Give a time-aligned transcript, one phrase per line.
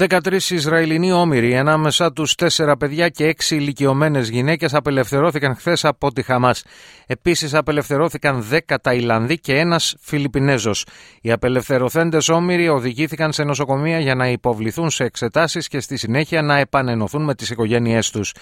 [0.00, 6.22] 13 Ισραηλινοί όμοιροι, ανάμεσα τους 4 παιδιά και 6 ηλικιωμένες γυναίκες, απελευθερώθηκαν χθες από τη
[6.22, 6.64] Χαμάς.
[7.06, 10.86] Επίσης, απελευθερώθηκαν 10 Ταϊλανδοί και ένας Φιλιππινέζος.
[11.20, 16.58] Οι απελευθερωθέντες όμοιροι οδηγήθηκαν σε νοσοκομεία για να υποβληθούν σε εξετάσεις και στη συνέχεια να
[16.58, 18.34] επανενωθούν με τις οικογένειές τους.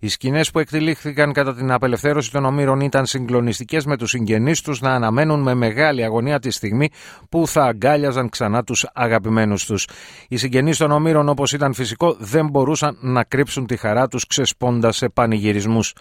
[0.00, 4.80] Οι σκηνές που εκτελήχθηκαν κατά την απελευθέρωση των ομήρων ήταν συγκλονιστικές με τους συγγενείς τους
[4.80, 6.88] να αναμένουν με μεγάλη αγωνία τη στιγμή
[7.28, 9.86] που θα αγκάλιαζαν ξανά τους αγαπημένους τους.
[10.28, 14.96] Οι συγγενείς των ομήρων, όπως ήταν φυσικό, δεν μπορούσαν να κρύψουν τη χαρά τους ξεσπώντας
[14.96, 15.94] σε πανηγυρισμούς.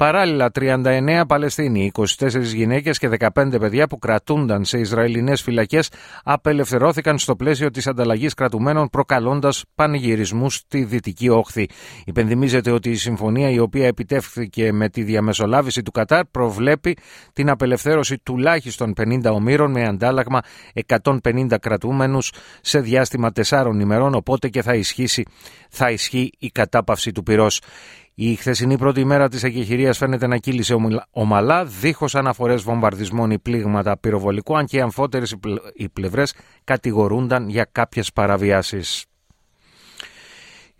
[0.00, 5.90] Παράλληλα, 39 Παλαιστίνοι, 24 γυναίκες και 15 παιδιά που κρατούνταν σε Ισραηλινές φυλακές
[6.24, 11.68] απελευθερώθηκαν στο πλαίσιο της ανταλλαγής κρατουμένων, προκαλώντας πανηγυρισμούς στη Δυτική Όχθη.
[12.04, 16.96] Υπενθυμίζεται ότι η συμφωνία η οποία επιτεύχθηκε με τη διαμεσολάβηση του Κατάρ προβλέπει
[17.32, 20.40] την απελευθέρωση τουλάχιστον 50 ομήρων με αντάλλαγμα
[20.86, 25.24] 150 κρατούμενους σε διάστημα 4 ημερών, οπότε και θα, ισχύσει,
[25.70, 27.60] θα ισχύει η κατάπαυση του πυρός.
[28.22, 30.76] Η χθεσινή πρώτη μέρα της εκεχηρίας φαίνεται να κύλησε
[31.10, 35.24] ομαλά, δίχως αναφορές βομβαρδισμών ή πλήγματα πυροβολικού, αν και οι αμφότερε
[35.74, 39.09] οι πλευρές κατηγορούνταν για κάποιες παραβιάσεις.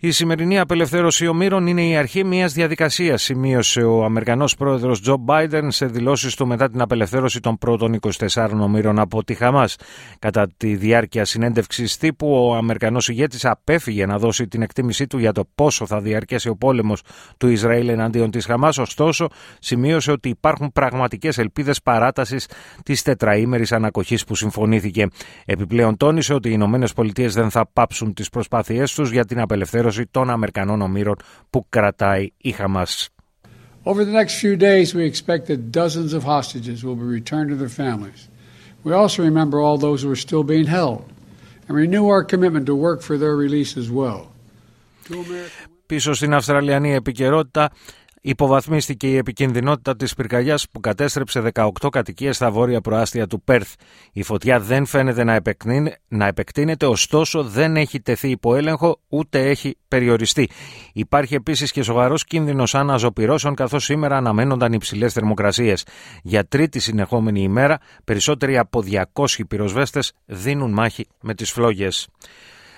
[0.02, 5.70] Η σημερινή απελευθέρωση ομήρων είναι η αρχή μιας διαδικασίας, σημείωσε ο Αμερικανός πρόεδρος Τζο Μπάιντεν
[5.70, 9.76] σε δηλώσεις του μετά την απελευθέρωση των πρώτων 24 ομήρων από τη Χαμάς.
[10.18, 15.32] Κατά τη διάρκεια συνέντευξης τύπου, ο Αμερικανός ηγέτης απέφυγε να δώσει την εκτίμησή του για
[15.32, 17.02] το πόσο θα διαρκέσει ο πόλεμος
[17.36, 18.78] του Ισραήλ εναντίον της Χαμάς.
[18.78, 19.28] Ωστόσο,
[19.58, 22.48] σημείωσε ότι υπάρχουν πραγματικές ελπίδες παράτασης
[22.84, 25.06] της τετραήμερης ανακοχής που συμφωνήθηκε.
[25.44, 29.88] Επιπλέον, τόνισε ότι οι Ηνωμένες Πολιτείες δεν θα πάψουν τις προσπάθειές τους για την απελευθέρωση
[30.10, 31.16] των Αμερικανών ομήρων
[31.50, 33.08] που κρατάει η Χαμάς.
[33.82, 37.56] Over the next few days, we expect that dozens of hostages will be returned to
[37.62, 38.20] their families.
[38.86, 41.04] We also remember all those who are still being held
[41.66, 44.20] and renew our commitment to work for their release as well.
[45.86, 47.70] Πίσω στην Αυστραλιανή επικαιρότητα,
[48.22, 53.74] Υποβαθμίστηκε η επικινδυνότητα της πυρκαγιάς που κατέστρεψε 18 κατοικίες στα βόρεια προάστια του Πέρθ.
[54.12, 55.40] Η φωτιά δεν φαίνεται να,
[56.08, 60.50] να επεκτείνεται, ωστόσο δεν έχει τεθεί υπό έλεγχο ούτε έχει περιοριστεί.
[60.92, 65.86] Υπάρχει επίσης και σοβαρός κίνδυνος αναζωπυρώσεων καθώς σήμερα αναμένονταν υψηλές θερμοκρασίες.
[66.22, 68.82] Για τρίτη συνεχόμενη ημέρα περισσότεροι από
[69.12, 72.08] 200 πυροσβέστες δίνουν μάχη με τις φλόγες.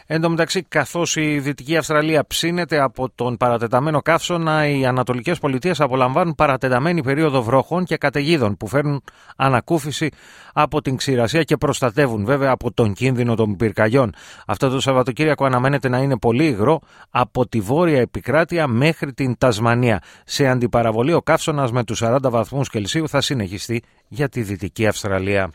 [0.07, 5.81] Εν τω μεταξύ, καθώς η Δυτική Αυστραλία ψήνεται από τον παρατεταμένο καύσωνα, οι ανατολικές πολιτείες
[5.81, 9.03] απολαμβάνουν παρατεταμένη περίοδο βροχών και καταιγίδων που φέρνουν
[9.37, 10.09] ανακούφιση
[10.53, 14.15] από την ξηρασία και προστατεύουν βέβαια από τον κίνδυνο των πυρκαγιών.
[14.47, 16.81] Αυτό το Σαββατοκύριακο αναμένεται να είναι πολύ υγρό
[17.11, 20.03] από τη βόρεια επικράτεια μέχρι την Τασμανία.
[20.25, 25.51] Σε αντιπαραβολή, ο καύσωνας με τους 40 βαθμούς Κελσίου θα συνεχιστεί για τη Δυτική Αυστραλία.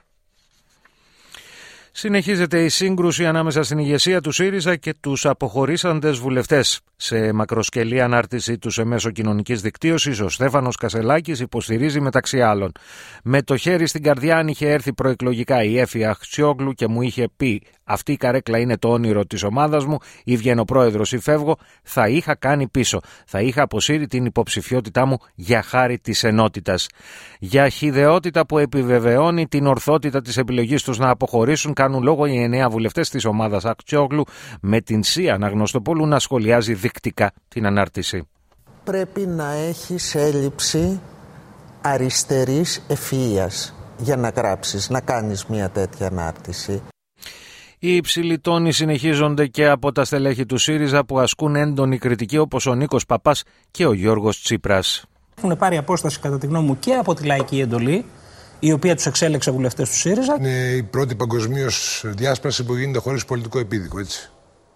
[1.99, 6.79] Συνεχίζεται η σύγκρουση ανάμεσα στην ηγεσία του ΣΥΡΙΖΑ και τους αποχωρήσαντες βουλευτές.
[6.95, 12.71] Σε μακροσκελή ανάρτησή του σε μέσο κοινωνικής δικτύωσης, ο Στέφανος Κασελάκης υποστηρίζει μεταξύ άλλων.
[13.23, 17.27] Με το χέρι στην καρδιά, αν είχε έρθει προεκλογικά η Έφη Αχτσιόγλου και μου είχε
[17.37, 21.57] πει Αυτή η καρέκλα είναι το όνειρο της ομάδας μου, ή βγαίνω πρόεδρος ή φεύγω,
[21.83, 22.99] θα είχα κάνει πίσω.
[23.25, 26.87] Θα είχα αποσύρει την υποψηφιότητά μου για χάρη της ενότητας.
[27.39, 32.69] Για χιδεότητα που επιβεβαιώνει την ορθότητα της επιλογής τους να αποχωρήσουν, κάνουν λόγο οι εννέα
[32.69, 34.23] βουλευτές της ομάδας Αχτσιόγλου
[34.61, 38.27] με την Σία Αναγνωστοπόλου να σχολιάζει δεικτικά την ανάρτηση.
[38.83, 40.99] Πρέπει να έχεις έλλειψη
[41.81, 46.81] αριστερής ευφυΐας για να γράψεις, να κάνεις μια τέτοια ανάρτηση.
[47.79, 52.65] Οι υψηλοί τόνοι συνεχίζονται και από τα στελέχη του ΣΥΡΙΖΑ που ασκούν έντονη κριτική όπως
[52.65, 55.05] ο Νίκος Παπάς και ο Γιώργος Τσίπρας.
[55.37, 58.05] Έχουν πάρει απόσταση κατά τη γνώμη μου και από τη λαϊκή εντολή
[58.59, 60.35] η οποία τους εξέλεξε βουλευτές του ΣΥΡΙΖΑ.
[60.39, 64.29] Είναι η πρώτη παγκοσμίως διάσπαση που γίνεται χωρίς πολιτικό επίδικο, έτσι.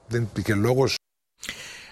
[0.07, 0.95] Δεν υπήρχε λόγος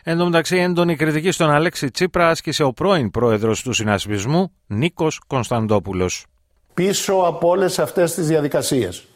[0.03, 5.21] Εν τω μεταξύ, έντονη κριτική στον Αλέξη Τσίπρα άσκησε ο πρώην πρόεδρος του συνασπισμού, Νίκος
[5.27, 6.25] Κωνσταντόπουλος.
[6.73, 9.07] Πίσω από όλες αυτές τις διαδικασίες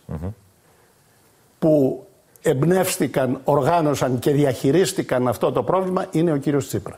[1.64, 2.08] που
[2.42, 6.98] εμπνεύστηκαν, οργάνωσαν και διαχειρίστηκαν αυτό το πρόβλημα είναι ο κύριος Τσίπρας.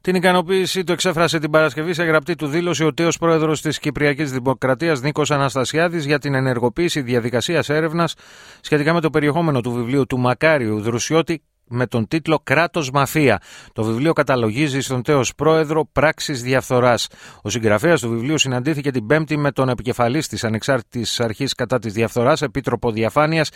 [0.00, 4.32] Την ικανοποίησή του εξέφρασε την Παρασκευή σε γραπτή του δήλωση ο τέος πρόεδρος της Κυπριακής
[4.32, 8.14] Δημοκρατίας Νίκος Αναστασιάδης για την ενεργοποίηση διαδικασίας έρευνας
[8.60, 13.40] σχετικά με το περιεχόμενο του βιβλίου του Μακάριου Δρουσιώτη με τον τίτλο «Κράτος Μαφία».
[13.72, 17.08] Το βιβλίο καταλογίζει στον τέος πρόεδρο πράξης διαφθοράς.
[17.42, 21.92] Ο συγγραφέας του βιβλίου συναντήθηκε την Πέμπτη με τον επικεφαλής της Ανεξάρτητης Αρχής κατά της
[21.92, 23.50] Διαφθοράς, Επίτροπο Διαφάνειας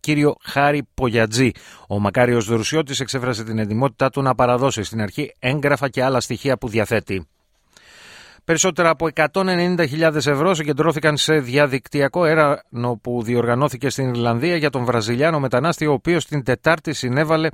[0.00, 1.50] κύριο Χάρη Πογιατζή.
[1.88, 6.58] Ο Μακάριος Δρουσιώτης εξέφρασε την ετοιμότητά του να παραδώσει στην αρχή έγγραφα και άλλα στοιχεία
[6.58, 7.26] που διαθέτει.
[8.50, 15.40] Περισσότερα από 190.000 ευρώ συγκεντρώθηκαν σε διαδικτυακό έρανο που διοργανώθηκε στην Ιρλανδία για τον Βραζιλιάνο
[15.40, 17.48] μετανάστη, ο οποίος την Τετάρτη συνέβαλε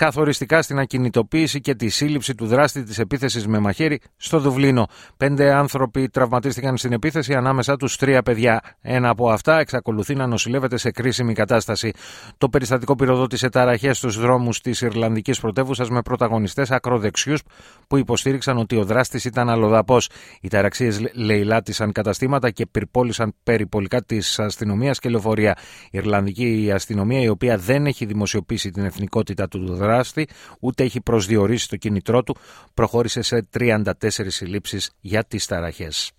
[0.00, 4.86] καθοριστικά στην ακινητοποίηση και τη σύλληψη του δράστη της επίθεσης με μαχαίρι στο Δουβλίνο.
[5.16, 8.60] Πέντε άνθρωποι τραυματίστηκαν στην επίθεση, ανάμεσά τους τρία παιδιά.
[8.80, 11.92] Ένα από αυτά εξακολουθεί να νοσηλεύεται σε κρίσιμη κατάσταση.
[12.38, 17.42] Το περιστατικό πυροδότησε ταραχές στους δρόμους της Ιρλανδικής πρωτεύουσας με πρωταγωνιστές ακροδεξιούς
[17.88, 20.08] που υποστήριξαν ότι ο δράστης ήταν αλλοδαπός.
[20.40, 25.56] Οι ταραξίες λαιλάτισαν καταστήματα και πυρπόλησαν περιπολικά τη αστυνομίας και λεωφορεία.
[25.84, 30.28] Η Ιρλανδική αστυνομία, η οποία δεν έχει δημοσιοποιήσει την εθνικότητα του δράστη, δράστη,
[30.60, 32.36] ούτε έχει προσδιορίσει το κινητρό του,
[32.74, 33.82] προχώρησε σε 34
[34.26, 36.12] συλλήψεις για τις ταραχές.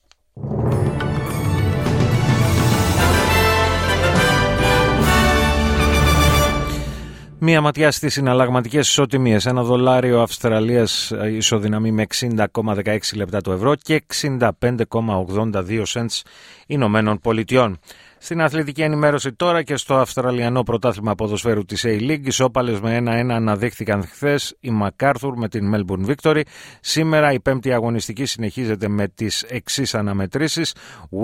[7.43, 9.45] Μία ματιά στις συναλλαγματικές ισοτιμίες.
[9.45, 16.21] Ένα δολάριο Αυστραλίας ισοδυναμεί με 60,16 λεπτά το ευρώ και 65,82 cents
[16.67, 17.79] Ηνωμένων Πολιτειών.
[18.23, 23.05] Στην αθλητική ενημέρωση τώρα και στο Αυστραλιανό Πρωτάθλημα Ποδοσφαίρου της A-League, οι σώπαλες με 1-1
[23.29, 26.41] αναδείχθηκαν χθες η MacArthur με την Melbourne Victory.
[26.79, 30.75] Σήμερα η πέμπτη αγωνιστική συνεχίζεται με τις εξής αναμετρήσεις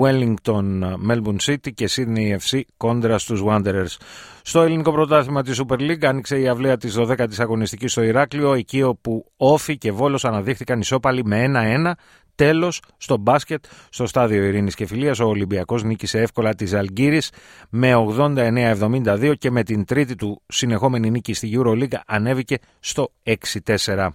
[0.02, 0.80] Wellington
[1.10, 3.96] Melbourne City και Sydney FC κόντρα στους Wanderers.
[4.42, 8.82] Στο ελληνικό πρωτάθλημα της Super League άνοιξε η αυλαία της 12ης αγωνιστικής στο Ηράκλειο, εκεί
[8.82, 11.44] όπου Όφη και Βόλος αναδείχθηκαν ισόπαλοι με
[11.86, 11.92] 1-1
[12.38, 17.22] Τέλος, στο μπάσκετ, στο στάδιο Ειρήνης και Φιλίας, ο Ολυμπιακός νίκησε εύκολα τη Αλγύρη
[17.70, 24.08] με 89-72 και με την τρίτη του συνεχόμενη νίκη στη Euroleague ανέβηκε στο 6-4.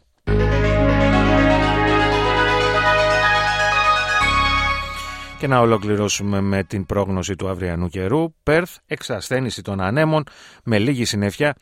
[5.40, 8.34] Και να ολοκληρώσουμε με την πρόγνωση του αυριανού καιρού.
[8.44, 10.24] Πέρθ, εξασθένηση των ανέμων
[10.64, 11.56] με λίγη συννεφιά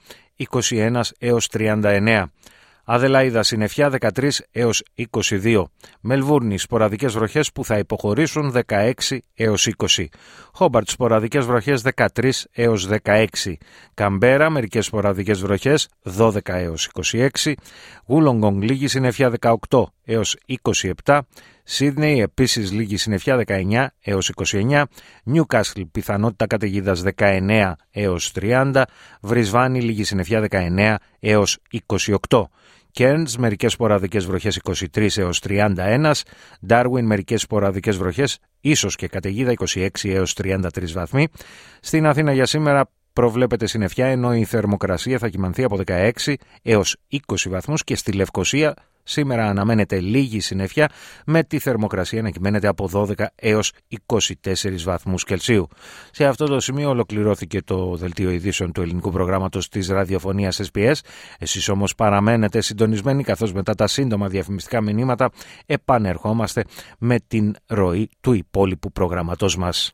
[0.50, 2.24] 21 έως 39.
[2.94, 5.64] Αδελαίδα συννεφιά 13 έως 22.
[6.02, 8.94] Μελβούρνη σποραδικές βροχές που θα υποχωρήσουν 16
[9.34, 10.06] έως 20.
[10.54, 13.58] Χόμπαρτ σποραδικές βροχές 13 έως 16.
[13.94, 16.90] Καμπέρα μερικές σποραδικές βροχές 12 έως
[17.42, 17.54] 26.
[18.06, 19.32] Γούλογκονγκ λίγη συννεφιά
[19.70, 20.38] 18 έως
[21.06, 21.20] 27.
[21.64, 24.84] Σίδνεϊ επίσης λίγη συννεφιά 19 έως 29.
[25.24, 28.84] Νιούκασλ πιθανότητα καταιγίδας 19 έως 30.
[29.22, 31.58] Βρισβάνη λίγη συννεφιά 19 έως
[32.30, 32.50] 28.
[32.92, 36.12] Κέρνς μερικές σποραδικές βροχές 23 έως 31,
[36.66, 41.28] Ντάρουιν μερικές σποραδικές βροχές ίσως και καταιγίδα 26 έως 33 βαθμοί.
[41.80, 47.36] Στην Αθήνα για σήμερα προβλέπεται συννεφιά ενώ η θερμοκρασία θα κοιμανθεί από 16 έως 20
[47.50, 48.74] βαθμούς και στη Λευκοσία
[49.04, 50.90] Σήμερα αναμένεται λίγη συννεφιά
[51.26, 53.74] με τη θερμοκρασία να κυμαίνεται από 12 έως
[54.06, 54.26] 24
[54.84, 55.68] βαθμούς Κελσίου.
[56.12, 60.94] Σε αυτό το σημείο ολοκληρώθηκε το δελτίο ειδήσεων του ελληνικού προγράμματος της ραδιοφωνίας SPS.
[61.40, 65.30] Εσείς όμως παραμένετε συντονισμένοι καθώς μετά τα σύντομα διαφημιστικά μηνύματα
[65.66, 66.64] επανερχόμαστε
[66.98, 69.94] με την ροή του υπόλοιπου προγραμματός μας.